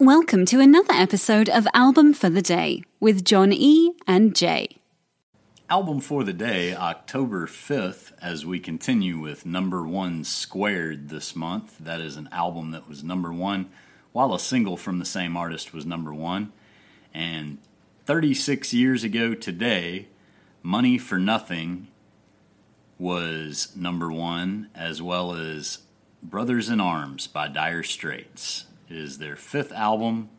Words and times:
Welcome 0.00 0.46
to 0.46 0.60
another 0.60 0.92
episode 0.92 1.48
of 1.48 1.66
Album 1.74 2.14
for 2.14 2.30
the 2.30 2.40
Day 2.40 2.84
with 3.00 3.24
John 3.24 3.52
E. 3.52 3.94
and 4.06 4.32
Jay. 4.32 4.76
Album 5.68 5.98
for 5.98 6.22
the 6.22 6.32
day, 6.32 6.72
October 6.72 7.48
5th, 7.48 8.12
as 8.22 8.46
we 8.46 8.60
continue 8.60 9.18
with 9.18 9.44
number 9.44 9.84
one 9.84 10.22
squared 10.22 11.08
this 11.08 11.34
month. 11.34 11.78
That 11.80 12.00
is 12.00 12.16
an 12.16 12.28
album 12.30 12.70
that 12.70 12.88
was 12.88 13.02
number 13.02 13.32
one, 13.32 13.70
while 14.12 14.32
a 14.32 14.38
single 14.38 14.76
from 14.76 15.00
the 15.00 15.04
same 15.04 15.36
artist 15.36 15.74
was 15.74 15.84
number 15.84 16.14
one. 16.14 16.52
And 17.12 17.58
36 18.06 18.72
years 18.72 19.02
ago 19.02 19.34
today, 19.34 20.06
Money 20.62 20.96
for 20.96 21.18
Nothing 21.18 21.88
was 23.00 23.72
number 23.74 24.12
one, 24.12 24.68
as 24.76 25.02
well 25.02 25.34
as 25.34 25.80
Brothers 26.22 26.68
in 26.68 26.80
Arms 26.80 27.26
by 27.26 27.48
Dire 27.48 27.82
Straits. 27.82 28.66
It 28.90 28.96
is 28.96 29.18
their 29.18 29.36
fifth 29.36 29.72
album. 29.72 30.30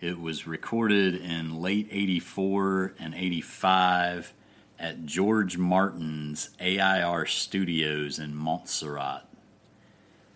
It 0.00 0.20
was 0.20 0.46
recorded 0.46 1.14
in 1.14 1.62
late 1.62 1.88
84 1.90 2.94
and 2.98 3.14
85 3.14 4.34
at 4.78 5.06
George 5.06 5.56
Martin's 5.56 6.50
AIR 6.60 7.24
Studios 7.24 8.18
in 8.18 8.34
Montserrat 8.34 9.26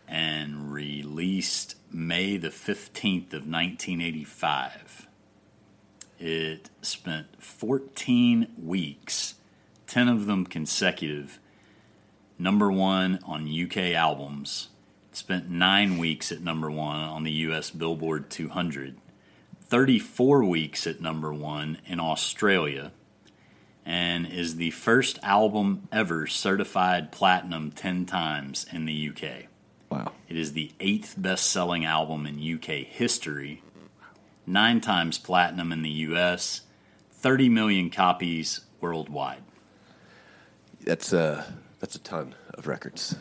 and 0.08 0.72
released 0.72 1.76
May 1.92 2.38
the 2.38 2.48
15th 2.48 3.34
of 3.34 3.46
1985. 3.46 5.06
It 6.18 6.70
spent 6.80 7.42
14 7.42 8.48
weeks, 8.62 9.34
10 9.86 10.08
of 10.08 10.26
them 10.26 10.46
consecutive, 10.46 11.38
number 12.38 12.72
one 12.72 13.18
on 13.24 13.46
UK 13.46 13.94
albums. 13.94 14.68
Spent 15.12 15.50
nine 15.50 15.98
weeks 15.98 16.30
at 16.30 16.40
number 16.40 16.70
one 16.70 17.00
on 17.00 17.24
the 17.24 17.32
US 17.32 17.70
Billboard 17.70 18.30
200, 18.30 18.96
34 19.62 20.44
weeks 20.44 20.86
at 20.86 21.00
number 21.00 21.32
one 21.32 21.78
in 21.86 21.98
Australia, 21.98 22.92
and 23.84 24.26
is 24.26 24.56
the 24.56 24.70
first 24.70 25.18
album 25.22 25.88
ever 25.90 26.26
certified 26.26 27.10
platinum 27.10 27.72
10 27.72 28.06
times 28.06 28.66
in 28.72 28.84
the 28.84 29.10
UK. 29.10 29.46
Wow. 29.90 30.12
It 30.28 30.36
is 30.36 30.52
the 30.52 30.70
eighth 30.78 31.16
best 31.18 31.46
selling 31.46 31.84
album 31.84 32.24
in 32.24 32.54
UK 32.54 32.86
history, 32.86 33.62
nine 34.46 34.80
times 34.80 35.18
platinum 35.18 35.72
in 35.72 35.82
the 35.82 35.90
US, 35.90 36.62
30 37.12 37.48
million 37.48 37.90
copies 37.90 38.60
worldwide. 38.80 39.42
That's 40.82 41.12
a 41.12 41.52
that's 41.80 41.96
a 41.96 41.98
ton 41.98 42.34
of 42.54 42.66
records. 42.66 43.16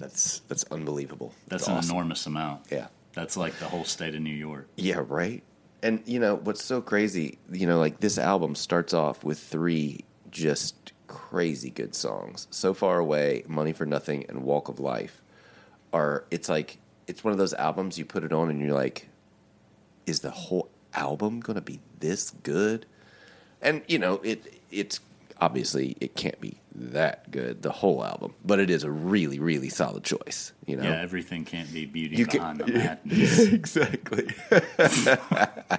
That's 0.00 0.40
that's 0.48 0.64
unbelievable. 0.70 1.34
That's, 1.48 1.64
That's 1.64 1.68
an 1.68 1.76
awesome. 1.76 1.90
enormous 1.90 2.26
amount. 2.26 2.62
Yeah. 2.70 2.88
That's 3.12 3.36
like 3.36 3.58
the 3.58 3.66
whole 3.66 3.84
state 3.84 4.14
of 4.14 4.20
New 4.22 4.34
York. 4.34 4.68
Yeah, 4.76 5.02
right. 5.06 5.42
And 5.82 6.02
you 6.06 6.18
know 6.18 6.36
what's 6.36 6.64
so 6.64 6.80
crazy? 6.80 7.38
You 7.50 7.66
know, 7.66 7.78
like 7.78 8.00
this 8.00 8.18
album 8.18 8.54
starts 8.54 8.94
off 8.94 9.24
with 9.24 9.38
three 9.38 10.04
just 10.30 10.92
crazy 11.06 11.70
good 11.70 11.94
songs. 11.94 12.46
So 12.50 12.72
far 12.72 12.98
away, 12.98 13.44
Money 13.46 13.72
for 13.72 13.84
Nothing, 13.86 14.24
and 14.28 14.42
Walk 14.42 14.68
of 14.68 14.78
Life 14.80 15.20
are. 15.92 16.24
It's 16.30 16.48
like 16.48 16.78
it's 17.06 17.24
one 17.24 17.32
of 17.32 17.38
those 17.38 17.54
albums 17.54 17.98
you 17.98 18.04
put 18.04 18.24
it 18.24 18.32
on 18.32 18.48
and 18.50 18.60
you're 18.60 18.74
like, 18.74 19.08
is 20.06 20.20
the 20.20 20.30
whole 20.30 20.70
album 20.94 21.40
going 21.40 21.56
to 21.56 21.62
be 21.62 21.80
this 21.98 22.30
good? 22.30 22.86
And 23.60 23.82
you 23.88 23.98
know, 23.98 24.20
it 24.22 24.60
it's 24.70 25.00
obviously 25.40 25.96
it 26.00 26.14
can't 26.14 26.40
be 26.40 26.60
that 26.74 27.30
good 27.30 27.62
the 27.62 27.72
whole 27.72 28.04
album, 28.04 28.34
but 28.44 28.58
it 28.60 28.70
is 28.70 28.84
a 28.84 28.90
really 28.90 29.38
really 29.38 29.68
solid 29.68 30.04
choice. 30.04 30.52
You 30.66 30.76
know, 30.76 30.84
Yeah, 30.84 31.00
everything 31.00 31.44
can't 31.44 31.72
be 31.72 31.86
beauty 31.86 32.16
You 32.16 32.26
behind 32.26 32.58
can- 32.60 32.72
the 32.72 32.78
madness. 32.78 33.38
exactly. 33.52 34.28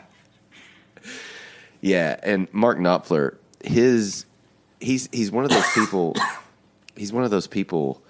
yeah, 1.82 2.20
and 2.24 2.48
Mark 2.54 2.78
Knopfler, 2.78 3.38
his 3.64 4.26
he's 4.80 5.10
he's 5.12 5.32
one 5.32 5.44
of 5.46 5.52
those 5.52 5.70
people. 5.74 6.16
he's 6.96 7.14
one 7.14 7.24
of 7.24 7.32
those 7.32 7.48
people 7.48 8.04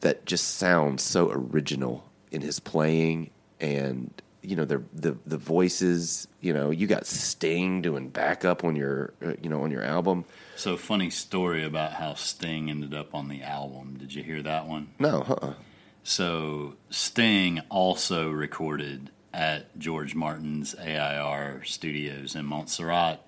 that 0.00 0.26
just 0.26 0.56
sounds 0.56 1.02
so 1.02 1.30
original 1.30 2.04
in 2.30 2.42
his 2.42 2.60
playing, 2.60 3.30
and 3.60 4.10
you 4.46 4.56
know 4.56 4.64
the 4.64 4.82
the 4.92 5.16
the 5.26 5.36
voices. 5.36 6.28
You 6.40 6.52
know, 6.52 6.70
you 6.70 6.86
got 6.86 7.06
Sting 7.06 7.82
doing 7.82 8.08
backup 8.08 8.64
on 8.64 8.76
your 8.76 9.12
uh, 9.24 9.32
you 9.42 9.50
know 9.50 9.62
on 9.62 9.70
your 9.70 9.82
album. 9.82 10.24
So, 10.56 10.76
funny 10.76 11.10
story 11.10 11.64
about 11.64 11.92
how 11.92 12.14
Sting 12.14 12.70
ended 12.70 12.94
up 12.94 13.14
on 13.14 13.28
the 13.28 13.42
album. 13.42 13.96
Did 13.98 14.14
you 14.14 14.22
hear 14.22 14.42
that 14.42 14.66
one? 14.66 14.88
No, 14.98 15.22
uh-uh. 15.28 15.54
So, 16.02 16.76
Sting 16.88 17.60
also 17.68 18.30
recorded 18.30 19.10
at 19.34 19.78
George 19.78 20.14
Martin's 20.14 20.74
AIR 20.74 21.62
studios 21.64 22.34
in 22.34 22.46
Montserrat 22.46 23.20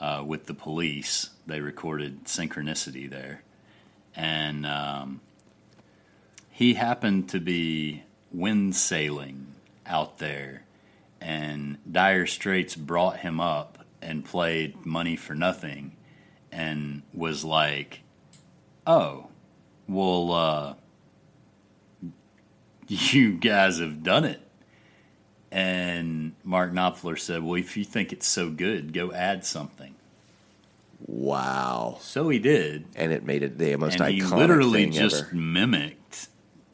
uh, 0.00 0.22
with 0.24 0.46
the 0.46 0.54
police. 0.54 1.30
They 1.46 1.60
recorded 1.60 2.24
Synchronicity 2.24 3.10
there. 3.10 3.42
And 4.14 4.64
um, 4.64 5.20
he 6.50 6.74
happened 6.74 7.30
to 7.30 7.40
be 7.40 8.04
wind 8.32 8.76
sailing 8.76 9.53
out 9.86 10.18
there, 10.18 10.64
and 11.20 11.78
Dire 11.90 12.26
Straits 12.26 12.74
brought 12.76 13.18
him 13.18 13.40
up 13.40 13.84
and 14.02 14.24
played 14.24 14.84
Money 14.84 15.16
for 15.16 15.34
Nothing 15.34 15.96
and 16.52 17.02
was 17.12 17.44
like, 17.44 18.00
oh, 18.86 19.28
well, 19.88 20.30
uh, 20.32 20.74
you 22.88 23.32
guys 23.32 23.78
have 23.78 24.02
done 24.02 24.24
it. 24.24 24.40
And 25.50 26.34
Mark 26.42 26.72
Knopfler 26.72 27.18
said, 27.18 27.42
Well, 27.44 27.54
if 27.54 27.76
you 27.76 27.84
think 27.84 28.12
it's 28.12 28.26
so 28.26 28.50
good, 28.50 28.92
go 28.92 29.12
add 29.12 29.44
something. 29.44 29.94
wow, 31.06 31.98
So 32.00 32.28
he 32.28 32.38
did. 32.40 32.86
and 32.96 33.12
it 33.12 33.24
made 33.24 33.42
it 33.42 33.56
the 33.58 33.76
most 33.76 34.00
and 34.00 34.12
he 34.12 34.22
literally 34.22 34.86
just 34.86 35.26
ever. 35.26 35.34
mimicked 35.34 36.28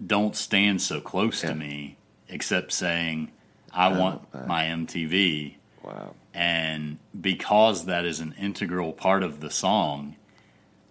Don't 0.04 0.34
Stand 0.34 0.80
So 0.80 1.00
Close 1.00 1.42
Yeah. 1.42 1.50
to 1.50 1.56
Me, 1.56 1.96
except 2.30 2.72
saying, 2.72 3.30
I 3.72 3.88
want 3.98 4.22
uh, 4.32 4.46
my 4.46 4.64
MTV. 4.64 5.56
Wow. 5.82 6.14
And 6.32 6.98
because 7.18 7.86
that 7.86 8.04
is 8.04 8.20
an 8.20 8.34
integral 8.38 8.92
part 8.92 9.22
of 9.22 9.40
the 9.40 9.50
song, 9.50 10.16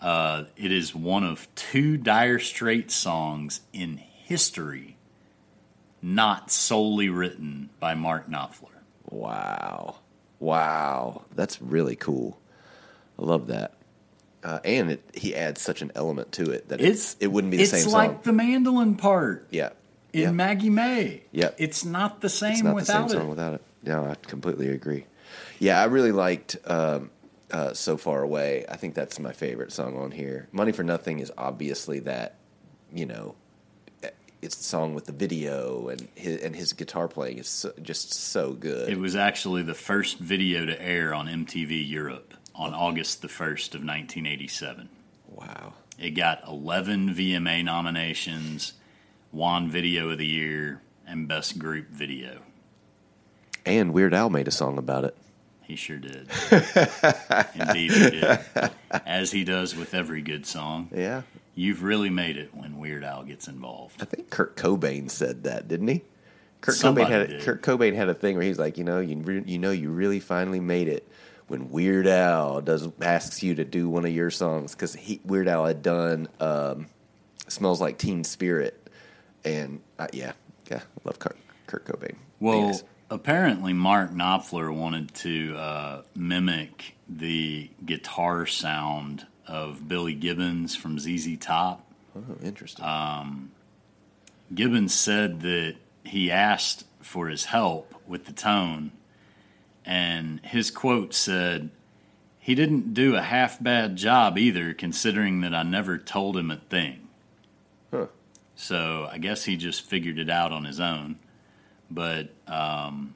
uh, 0.01 0.45
it 0.55 0.71
is 0.71 0.93
one 0.93 1.23
of 1.23 1.47
two 1.55 1.97
Dire 1.97 2.39
Straits 2.39 2.95
songs 2.95 3.61
in 3.73 3.97
history 3.97 4.97
not 6.01 6.51
solely 6.51 7.09
written 7.09 7.69
by 7.79 7.93
Mark 7.93 8.29
Knopfler. 8.29 8.69
Wow. 9.09 9.97
Wow. 10.39 11.23
That's 11.35 11.61
really 11.61 11.95
cool. 11.95 12.39
I 13.17 13.23
love 13.23 13.47
that. 13.47 13.73
Uh, 14.41 14.59
and 14.63 14.91
it, 14.91 15.03
he 15.13 15.35
adds 15.35 15.61
such 15.61 15.81
an 15.81 15.91
element 15.95 16.31
to 16.31 16.51
it 16.51 16.69
that 16.69 16.79
it's, 16.79 17.17
it 17.19 17.27
wouldn't 17.27 17.51
be 17.51 17.57
the 17.57 17.65
same 17.65 17.71
thing. 17.71 17.79
it's 17.79 17.91
same 17.91 17.93
like 17.93 18.11
song. 18.11 18.21
the 18.23 18.33
mandolin 18.33 18.95
part 18.95 19.45
yeah. 19.51 19.71
In 20.13 20.21
yeah. 20.21 20.31
Maggie 20.31 20.69
May. 20.69 21.23
Yeah. 21.31 21.51
It's 21.57 21.85
not 21.85 22.21
the 22.21 22.29
same 22.29 22.53
it's 22.53 22.63
not 22.63 22.75
without 22.75 23.03
the 23.03 23.09
same 23.09 23.17
it. 23.17 23.21
song 23.21 23.29
without 23.29 23.53
it. 23.55 23.61
No, 23.83 24.05
I 24.05 24.15
completely 24.15 24.69
agree. 24.69 25.05
Yeah, 25.59 25.81
I 25.81 25.85
really 25.85 26.11
liked 26.11 26.57
um, 26.65 27.11
uh, 27.51 27.73
"So 27.73 27.97
Far 27.97 28.21
Away." 28.21 28.65
I 28.67 28.75
think 28.77 28.95
that's 28.95 29.19
my 29.19 29.31
favorite 29.31 29.71
song 29.71 29.97
on 29.97 30.11
here. 30.11 30.47
"Money 30.51 30.71
for 30.71 30.83
Nothing" 30.83 31.19
is 31.19 31.31
obviously 31.37 31.99
that, 31.99 32.35
you 32.93 33.05
know, 33.05 33.35
it's 34.41 34.55
the 34.55 34.63
song 34.63 34.93
with 34.93 35.05
the 35.05 35.11
video 35.11 35.89
and 35.89 36.07
his, 36.15 36.41
and 36.41 36.55
his 36.55 36.73
guitar 36.73 37.07
playing 37.07 37.39
is 37.39 37.47
so, 37.47 37.73
just 37.81 38.13
so 38.13 38.53
good. 38.53 38.89
It 38.89 38.97
was 38.97 39.15
actually 39.15 39.63
the 39.63 39.73
first 39.73 40.17
video 40.17 40.65
to 40.65 40.81
air 40.81 41.13
on 41.13 41.27
MTV 41.27 41.87
Europe 41.87 42.33
on 42.55 42.73
August 42.73 43.21
the 43.21 43.27
1st 43.27 43.75
of 43.75 43.83
1987. 43.83 44.89
wow. 45.29 45.73
It 45.97 46.11
got 46.11 46.47
11 46.47 47.13
VMA 47.13 47.61
nominations, 47.65 48.71
won 49.31 49.69
Video 49.69 50.09
of 50.09 50.17
the 50.17 50.27
Year, 50.27 50.81
and 51.07 51.27
Best 51.27 51.59
Group 51.59 51.89
Video. 51.89 52.39
And 53.65 53.93
Weird 53.93 54.13
Al 54.13 54.29
made 54.29 54.47
a 54.47 54.51
song 54.51 54.77
about 54.77 55.05
it. 55.05 55.15
He 55.61 55.75
sure 55.75 55.97
did. 55.97 56.27
Indeed, 57.55 57.91
he 57.91 58.09
did. 58.09 58.39
As 59.05 59.31
he 59.31 59.43
does 59.43 59.75
with 59.75 59.93
every 59.93 60.21
good 60.21 60.47
song. 60.47 60.89
Yeah, 60.91 61.21
You've 61.59 61.83
really 61.83 62.09
made 62.09 62.37
it 62.37 62.55
when 62.55 62.79
Weird 62.79 63.03
Al 63.03 63.23
gets 63.23 63.49
involved. 63.49 64.01
I 64.01 64.05
think 64.05 64.29
Kurt 64.29 64.55
Cobain 64.55 65.11
said 65.11 65.43
that, 65.43 65.67
didn't 65.67 65.89
he? 65.89 66.03
Kurt 66.61 66.75
Somebody 66.75 67.07
Cobain 67.07 67.09
had 67.09 67.21
a, 67.21 67.27
did. 67.27 67.41
Kurt 67.41 67.61
Cobain 67.61 67.95
had 67.95 68.07
a 68.07 68.13
thing 68.13 68.37
where 68.37 68.45
he's 68.45 68.57
like, 68.57 68.77
you 68.77 68.85
know, 68.85 69.01
you 69.01 69.17
re- 69.17 69.43
you 69.45 69.57
know, 69.57 69.71
you 69.71 69.89
really 69.89 70.21
finally 70.21 70.61
made 70.61 70.87
it 70.87 71.05
when 71.47 71.69
Weird 71.69 72.07
Al 72.07 72.61
does 72.61 72.87
asks 73.01 73.43
you 73.43 73.55
to 73.55 73.65
do 73.65 73.89
one 73.89 74.05
of 74.05 74.11
your 74.11 74.31
songs 74.31 74.73
because 74.73 74.97
Weird 75.25 75.49
Al 75.49 75.65
had 75.65 75.81
done 75.81 76.29
um, 76.39 76.87
"Smells 77.49 77.81
Like 77.81 77.97
Teen 77.97 78.23
Spirit," 78.23 78.88
and 79.45 79.81
uh, 79.97 80.07
yeah, 80.13 80.33
yeah, 80.69 80.81
love 81.03 81.19
Kurt, 81.19 81.37
Kurt 81.67 81.85
Cobain. 81.85 82.15
Well, 82.39 82.57
Anyways. 82.57 82.83
apparently, 83.09 83.73
Mark 83.73 84.11
Knopfler 84.11 84.73
wanted 84.73 85.13
to 85.15 85.55
uh, 85.57 86.01
mimic 86.15 86.95
the 87.07 87.69
guitar 87.85 88.45
sound 88.45 89.25
of 89.47 89.87
Billy 89.87 90.13
Gibbons 90.13 90.75
from 90.75 90.99
ZZ 90.99 91.37
Top. 91.39 91.85
oh, 92.15 92.23
interesting. 92.43 92.85
Gibbons 94.53 94.93
said 94.93 95.41
that 95.41 95.75
he 96.03 96.31
asked 96.31 96.85
for 97.01 97.27
his 97.29 97.45
help 97.45 97.93
with 98.07 98.25
the 98.25 98.31
tone, 98.33 98.91
and 99.85 100.39
his 100.43 100.71
quote 100.71 101.13
said, 101.13 101.69
"He 102.39 102.55
didn't 102.55 102.93
do 102.93 103.15
a 103.15 103.21
half 103.21 103.61
bad 103.61 103.95
job 103.95 104.37
either, 104.37 104.73
considering 104.73 105.41
that 105.41 105.53
I 105.53 105.63
never 105.63 105.97
told 105.97 106.35
him 106.37 106.49
a 106.51 106.57
thing." 106.57 107.07
Huh. 107.91 108.07
So 108.59 109.07
I 109.09 109.19
guess 109.19 109.45
he 109.45 109.55
just 109.55 109.89
figured 109.89 110.19
it 110.19 110.29
out 110.29 110.51
on 110.51 110.65
his 110.65 110.81
own. 110.81 111.17
But 111.89 112.33
um, 112.45 113.13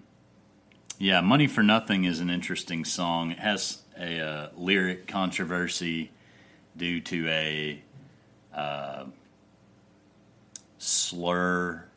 yeah, 0.98 1.19
"Money 1.19 1.48
for 1.48 1.62
Nothing" 1.62 2.06
is 2.06 2.22
an 2.22 2.30
interesting 2.30 2.86
song. 2.86 3.31
It 3.31 3.40
has 3.40 3.80
a 4.00 4.22
uh, 4.22 4.50
lyric 4.56 5.06
controversy 5.06 6.12
due 6.78 7.01
to 7.01 7.28
a 7.28 7.81
uh, 8.56 9.04
slur 10.78 11.88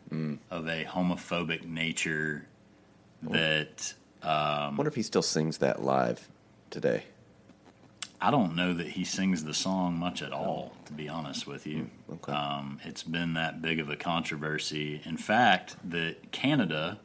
of 0.51 0.67
a 0.67 0.85
homophobic 0.85 1.65
nature 1.65 2.47
that 3.23 3.95
I 4.25 4.73
wonder 4.77 4.89
if 4.89 4.97
he 4.97 5.05
still 5.05 5.23
sings 5.23 5.59
that 5.59 5.85
live 5.85 6.29
today. 6.71 7.05
I 8.27 8.33
don't 8.33 8.57
know 8.57 8.75
that 8.75 8.89
he 8.89 9.05
sings 9.05 9.45
the 9.45 9.55
song 9.55 10.01
much 10.01 10.21
at 10.21 10.33
all, 10.33 10.73
to 10.87 10.93
be 10.93 11.09
honest 11.09 11.47
with 11.47 11.65
you. 11.65 11.91
okay. 12.13 12.33
Um, 12.33 12.81
it's 12.83 13.05
been 13.05 13.35
that 13.35 13.63
big 13.63 13.79
of 13.79 13.89
a 13.89 13.95
controversy. 13.95 15.01
In 15.05 15.17
fact, 15.17 15.77
that 15.89 16.33
Canada, 16.33 16.99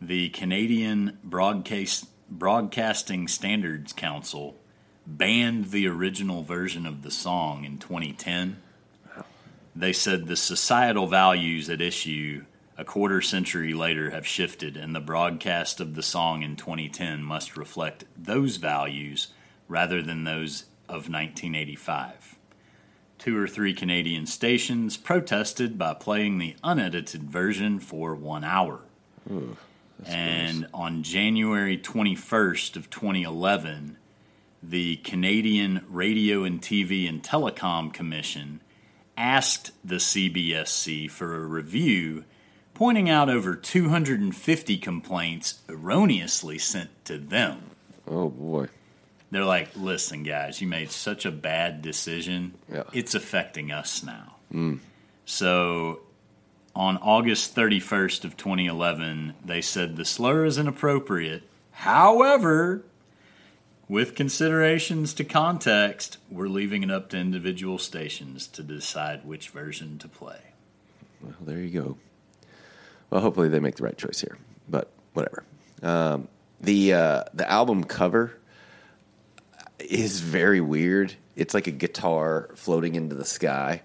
the 0.00 0.30
Canadian 0.30 1.18
Broadcast 1.22 2.06
Broadcasting 2.30 3.28
Standards 3.28 3.92
Council, 3.92 4.56
banned 5.06 5.66
the 5.66 5.86
original 5.86 6.42
version 6.42 6.86
of 6.86 7.02
the 7.02 7.10
song 7.10 7.66
in 7.66 7.76
2010. 7.76 8.62
They 9.74 9.92
said 9.92 10.28
the 10.28 10.36
societal 10.36 11.08
values 11.08 11.68
at 11.68 11.82
issue 11.82 12.46
a 12.78 12.84
quarter 12.84 13.20
century 13.20 13.74
later 13.74 14.08
have 14.12 14.26
shifted, 14.26 14.78
and 14.78 14.94
the 14.94 15.00
broadcast 15.00 15.78
of 15.78 15.94
the 15.94 16.02
song 16.02 16.42
in 16.42 16.56
2010 16.56 17.22
must 17.22 17.58
reflect 17.58 18.06
those 18.16 18.56
values 18.56 19.28
rather 19.68 20.02
than 20.02 20.24
those 20.24 20.64
of 20.88 21.08
1985. 21.10 22.36
Two 23.18 23.36
or 23.36 23.48
three 23.48 23.72
Canadian 23.74 24.26
stations 24.26 24.96
protested 24.96 25.78
by 25.78 25.94
playing 25.94 26.38
the 26.38 26.54
unedited 26.62 27.24
version 27.24 27.80
for 27.80 28.14
one 28.14 28.44
hour. 28.44 28.80
and 30.04 30.68
on 30.74 31.02
January 31.02 31.78
21st 31.78 32.76
of 32.76 32.90
2011, 32.90 33.96
the 34.62 34.96
Canadian 34.96 35.84
Radio 35.88 36.44
and 36.44 36.60
TV 36.60 37.08
and 37.08 37.22
Telecom 37.22 37.92
Commission 37.92 38.60
asked 39.16 39.72
the 39.84 39.96
CBSC 39.96 41.10
for 41.10 41.34
a 41.36 41.46
review, 41.46 42.24
pointing 42.74 43.08
out 43.08 43.30
over 43.30 43.54
250 43.54 44.76
complaints 44.76 45.62
erroneously 45.68 46.58
sent 46.58 46.90
to 47.06 47.18
them. 47.18 47.70
Oh 48.06 48.28
boy. 48.28 48.68
They're 49.36 49.44
like, 49.44 49.76
listen, 49.76 50.22
guys, 50.22 50.62
you 50.62 50.66
made 50.66 50.90
such 50.90 51.26
a 51.26 51.30
bad 51.30 51.82
decision. 51.82 52.54
Yeah. 52.72 52.84
It's 52.94 53.14
affecting 53.14 53.70
us 53.70 54.02
now. 54.02 54.36
So 55.26 56.00
on 56.74 56.96
August 56.96 57.54
31st 57.54 58.24
of 58.24 58.38
2011, 58.38 59.34
they 59.44 59.60
said 59.60 59.96
the 59.96 60.06
slur 60.06 60.46
is 60.46 60.56
inappropriate. 60.56 61.42
However, 61.72 62.82
with 63.90 64.14
considerations 64.14 65.12
to 65.12 65.22
context, 65.24 66.16
we're 66.30 66.48
leaving 66.48 66.82
it 66.82 66.90
up 66.90 67.10
to 67.10 67.18
individual 67.18 67.76
stations 67.76 68.46
to 68.46 68.62
decide 68.62 69.26
which 69.26 69.50
version 69.50 69.98
to 69.98 70.08
play. 70.08 70.40
Well, 71.20 71.34
there 71.42 71.58
you 71.58 71.78
go. 71.78 71.98
Well, 73.10 73.20
hopefully 73.20 73.50
they 73.50 73.60
make 73.60 73.74
the 73.74 73.82
right 73.82 73.98
choice 73.98 74.22
here, 74.22 74.38
but 74.66 74.90
whatever. 75.12 75.44
Um, 75.82 76.28
the 76.58 76.94
uh, 76.94 77.24
the 77.34 77.46
album 77.50 77.84
cover 77.84 78.38
is 79.90 80.20
very 80.20 80.60
weird. 80.60 81.14
It's 81.36 81.54
like 81.54 81.66
a 81.66 81.72
guitar 81.72 82.50
floating 82.54 82.94
into 82.94 83.14
the 83.14 83.24
sky. 83.24 83.82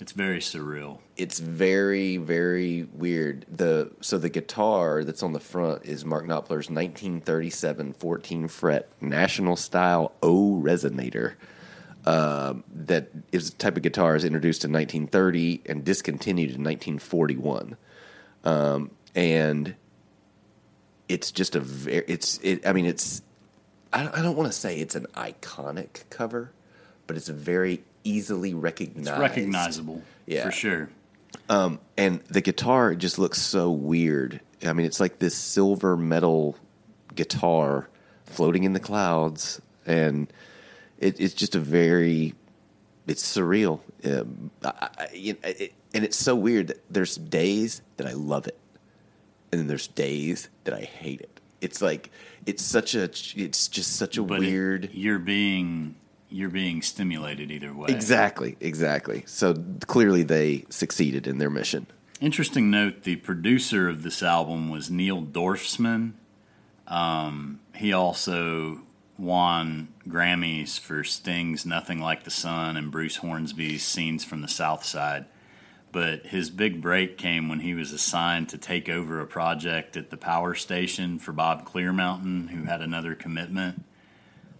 It's 0.00 0.12
very 0.12 0.38
surreal. 0.38 1.00
It's 1.16 1.40
very 1.40 2.18
very 2.18 2.84
weird. 2.92 3.46
The 3.50 3.90
so 4.00 4.16
the 4.16 4.28
guitar 4.28 5.04
that's 5.04 5.22
on 5.22 5.32
the 5.32 5.40
front 5.40 5.84
is 5.84 6.04
Mark 6.04 6.24
Knopfler's 6.24 6.70
1937 6.70 7.94
14 7.94 8.48
fret 8.48 8.88
National 9.00 9.56
Style 9.56 10.12
O 10.22 10.60
resonator. 10.62 11.34
Um, 12.06 12.64
that 12.72 13.10
is 13.32 13.50
a 13.50 13.52
type 13.52 13.76
of 13.76 13.82
guitar 13.82 14.16
is 14.16 14.24
introduced 14.24 14.64
in 14.64 14.72
1930 14.72 15.62
and 15.66 15.84
discontinued 15.84 16.50
in 16.50 16.64
1941. 16.64 17.76
Um, 18.44 18.92
and 19.14 19.74
it's 21.08 21.32
just 21.32 21.56
a 21.56 21.60
very 21.60 22.04
it's 22.06 22.38
it. 22.38 22.66
I 22.66 22.72
mean, 22.72 22.86
it's 22.86 23.22
I 23.92 24.02
don't, 24.04 24.14
I 24.18 24.22
don't 24.22 24.36
want 24.36 24.50
to 24.52 24.58
say 24.58 24.78
it's 24.78 24.94
an 24.94 25.06
iconic 25.14 26.08
cover, 26.10 26.52
but 27.06 27.16
it's 27.16 27.28
a 27.28 27.32
very 27.32 27.82
easily 28.04 28.54
recognized. 28.54 29.08
It's 29.08 29.18
recognizable, 29.18 30.02
Yeah. 30.26 30.44
for 30.44 30.52
sure. 30.52 30.90
and 31.48 32.20
the 32.28 32.40
guitar 32.40 32.94
just 32.94 33.18
looks 33.18 33.40
so 33.40 33.70
weird. 33.70 34.40
I 34.64 34.72
mean, 34.72 34.86
it's 34.86 35.00
like 35.00 35.18
this 35.18 35.34
silver 35.36 35.96
metal 35.96 36.56
guitar 37.14 37.88
floating 38.26 38.64
in 38.64 38.72
the 38.72 38.80
clouds, 38.80 39.60
and 39.86 40.30
it, 40.98 41.18
it's 41.20 41.34
just 41.34 41.54
a 41.54 41.60
very, 41.60 42.34
it's 43.06 43.22
surreal. 43.24 43.80
Um, 44.04 44.50
I, 44.64 44.88
I, 44.98 45.08
it, 45.14 45.72
and 45.94 46.04
it's 46.04 46.16
so 46.16 46.36
weird 46.36 46.68
that 46.68 46.82
there's 46.92 47.16
days 47.16 47.80
that 47.96 48.06
I 48.06 48.12
love 48.12 48.46
it, 48.46 48.58
and 49.50 49.60
then 49.60 49.66
there's 49.68 49.88
days 49.88 50.48
that 50.64 50.74
I 50.74 50.80
hate 50.82 51.20
it. 51.22 51.37
It's 51.60 51.82
like 51.82 52.10
it's 52.46 52.62
such 52.62 52.94
a, 52.94 53.04
it's 53.04 53.68
just 53.68 53.96
such 53.96 54.16
a 54.16 54.22
But 54.22 54.36
it- 54.42 54.46
weird. 54.46 54.90
you're 54.92 55.18
being 55.18 55.94
you're 56.30 56.50
being 56.50 56.82
stimulated 56.82 57.50
either 57.50 57.72
way. 57.72 57.88
Exactly, 57.88 58.56
exactly. 58.60 59.22
So 59.26 59.54
clearly 59.86 60.22
they 60.22 60.64
succeeded 60.68 61.26
in 61.26 61.38
their 61.38 61.50
mission. 61.50 61.86
Interesting 62.20 62.70
note: 62.70 63.02
the 63.04 63.16
producer 63.16 63.88
of 63.88 64.02
this 64.02 64.22
album 64.22 64.68
was 64.68 64.90
Neil 64.90 65.22
Dorfsman. 65.22 66.12
Um, 66.86 67.60
he 67.74 67.92
also 67.92 68.80
won 69.18 69.88
Grammys 70.08 70.78
for 70.78 71.02
Sting's 71.04 71.66
"Nothing 71.66 72.00
Like 72.00 72.24
the 72.24 72.30
Sun" 72.30 72.76
and 72.76 72.90
Bruce 72.90 73.16
Hornsby's 73.16 73.82
"Scenes 73.84 74.24
from 74.24 74.42
the 74.42 74.48
South 74.48 74.84
Side." 74.84 75.26
But 75.90 76.26
his 76.26 76.50
big 76.50 76.82
break 76.82 77.16
came 77.16 77.48
when 77.48 77.60
he 77.60 77.74
was 77.74 77.92
assigned 77.92 78.50
to 78.50 78.58
take 78.58 78.88
over 78.88 79.20
a 79.20 79.26
project 79.26 79.96
at 79.96 80.10
the 80.10 80.16
power 80.16 80.54
station 80.54 81.18
for 81.18 81.32
Bob 81.32 81.66
Clearmountain, 81.66 82.50
who 82.50 82.64
had 82.64 82.82
another 82.82 83.14
commitment. 83.14 83.84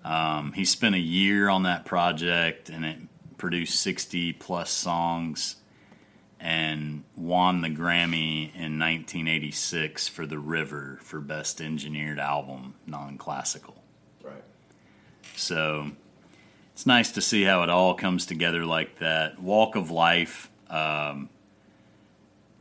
Um, 0.05 0.53
he 0.53 0.65
spent 0.65 0.95
a 0.95 1.01
year 1.01 1.49
on 1.49 1.65
that 1.65 1.85
project 1.85 2.71
and 2.71 2.85
it 2.85 2.99
produced 3.37 3.81
60 3.81 4.33
plus 4.35 4.71
songs 4.71 5.57
and 6.41 7.05
won 7.17 7.63
the 7.63 7.69
Grammy 7.69 8.55
in 8.55 8.79
1986 8.79 10.09
for 10.09 10.25
The 10.25 10.39
River 10.39 10.99
for 11.03 11.21
Best 11.21 11.61
Engineered 11.61 12.19
Album, 12.19 12.75
non 12.87 13.19
classical. 13.19 13.83
Right. 14.23 14.45
So 15.35 15.91
it's 16.73 16.87
nice 16.87 17.13
to 17.13 17.21
see 17.21 17.43
how 17.43 17.63
it 17.65 17.71
all 17.71 17.95
comes 17.95 18.25
together 18.25 18.65
like 18.65 19.01
that. 19.01 19.41
Walk 19.41 19.75
of 19.75 19.91
Life, 19.91 20.49
um, 20.71 21.29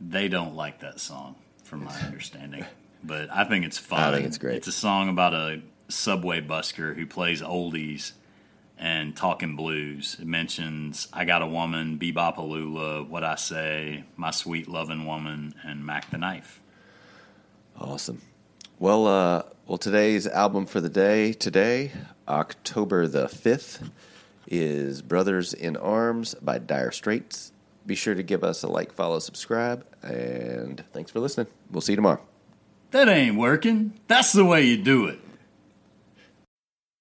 they 0.00 0.28
don't 0.28 0.54
like 0.54 0.80
that 0.80 1.00
song, 1.00 1.36
from 1.64 1.84
my 1.84 1.94
understanding. 2.00 2.64
But 3.02 3.30
I 3.30 3.44
think 3.44 3.64
it's 3.64 3.78
fun. 3.78 4.00
I 4.00 4.12
think 4.12 4.26
it's 4.26 4.38
great. 4.38 4.56
It's 4.56 4.66
a 4.66 4.72
song 4.72 5.08
about 5.08 5.34
a 5.34 5.60
subway 5.88 6.40
busker 6.40 6.94
who 6.94 7.06
plays 7.06 7.42
oldies 7.42 8.12
and 8.76 9.16
talking 9.16 9.56
blues. 9.56 10.16
It 10.20 10.26
mentions 10.26 11.08
I 11.12 11.24
Got 11.24 11.42
a 11.42 11.46
Woman, 11.46 11.96
Be-Bop-A-Lula, 11.96 13.04
What 13.04 13.24
I 13.24 13.34
Say, 13.34 14.04
My 14.16 14.30
Sweet 14.30 14.68
Loving 14.68 15.06
Woman, 15.06 15.54
and 15.64 15.84
Mack 15.84 16.10
the 16.10 16.18
Knife. 16.18 16.60
Awesome. 17.76 18.22
Well, 18.78 19.06
uh, 19.06 19.42
well, 19.66 19.78
today's 19.78 20.26
album 20.26 20.66
for 20.66 20.80
the 20.80 20.88
day 20.88 21.32
today, 21.32 21.92
October 22.28 23.08
the 23.08 23.28
fifth, 23.28 23.90
is 24.46 25.02
"Brothers 25.02 25.52
in 25.52 25.76
Arms" 25.76 26.34
by 26.34 26.58
Dire 26.58 26.92
Straits. 26.92 27.52
Be 27.88 27.94
sure 27.94 28.14
to 28.14 28.22
give 28.22 28.44
us 28.44 28.62
a 28.64 28.68
like, 28.68 28.92
follow, 28.92 29.18
subscribe, 29.18 29.82
and 30.02 30.84
thanks 30.92 31.10
for 31.10 31.20
listening. 31.20 31.46
We'll 31.70 31.80
see 31.80 31.92
you 31.92 31.96
tomorrow. 31.96 32.20
That 32.90 33.08
ain't 33.08 33.36
working. 33.36 33.98
That's 34.08 34.34
the 34.34 34.44
way 34.44 34.66
you 34.66 34.76
do 34.76 35.06
it. 35.06 35.18